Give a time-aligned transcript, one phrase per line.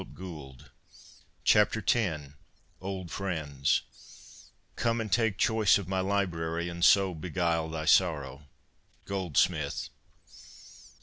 [0.01, 0.71] X OLD
[1.45, 2.33] FRIENDS X
[2.81, 8.47] OLD FRIENDS Come, and take choice of my library, And so beguile thy sorrow.
[9.05, 9.89] Goldsmith.